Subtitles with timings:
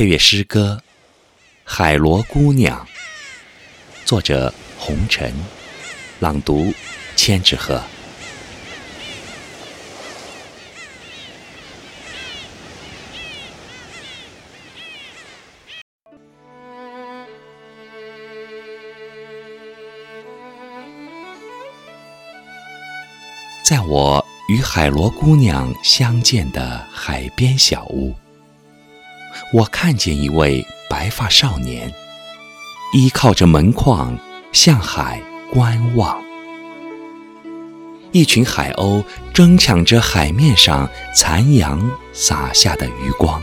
[0.00, 0.80] 配乐诗歌
[1.62, 2.86] 《海螺姑娘》，
[4.06, 5.30] 作者红尘，
[6.20, 6.72] 朗读
[7.16, 7.82] 千纸鹤。
[23.62, 28.14] 在我与海螺姑娘相见的海边小屋。
[29.52, 31.92] 我看见一位白发少年，
[32.92, 34.18] 依靠着门框
[34.52, 35.20] 向海
[35.52, 36.20] 观望。
[38.12, 43.40] 一群海鸥争抢着海面上残阳洒下的余光，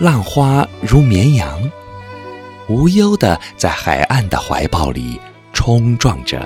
[0.00, 1.70] 浪花如绵羊，
[2.68, 5.20] 无忧地在海岸的怀抱里
[5.52, 6.44] 冲撞着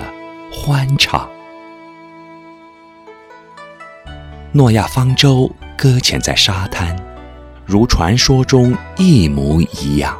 [0.51, 1.27] 欢唱。
[4.51, 7.14] 诺亚方舟搁浅在沙滩。
[7.65, 10.15] 如传说中一模一样。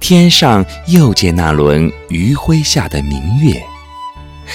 [0.00, 3.62] 天上又见那轮余晖下的明月，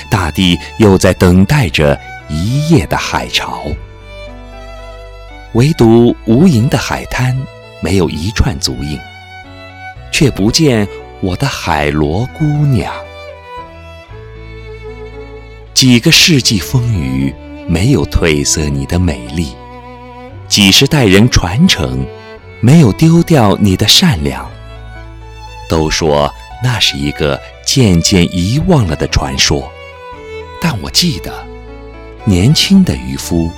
[0.10, 3.64] 大地又在等待着一夜的海潮。
[5.54, 7.36] 唯独无垠的海滩
[7.82, 9.00] 没有一串足印，
[10.12, 10.88] 却不见
[11.22, 12.94] 我的海螺姑娘。
[15.74, 17.34] 几个世纪风雨
[17.68, 19.56] 没有褪色你的美丽。
[20.50, 22.04] 几十代人传承，
[22.60, 24.50] 没有丢掉你的善良。
[25.70, 26.34] 都说
[26.64, 29.72] 那是一个渐渐遗忘了的传说，
[30.60, 31.32] 但我记得，
[32.26, 33.52] 年轻的渔夫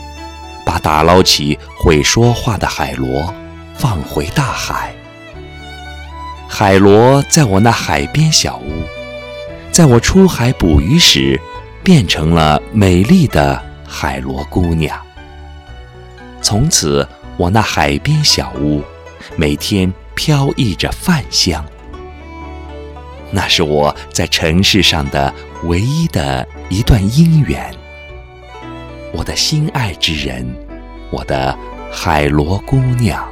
[0.65, 3.33] 把打捞起会说话的海螺
[3.73, 4.93] 放回大海。
[6.49, 8.83] 海螺在我那海边小屋，
[9.71, 11.39] 在我出海捕鱼时，
[11.81, 14.99] 变成了美丽的海螺姑娘。
[16.41, 18.83] 从此，我那海边小屋
[19.37, 21.65] 每天飘溢着饭香。
[23.31, 25.33] 那是我在城市上的
[25.63, 27.73] 唯一的一段姻缘。
[29.13, 30.45] 我的心爱之人，
[31.09, 31.57] 我的
[31.89, 33.30] 海螺姑娘。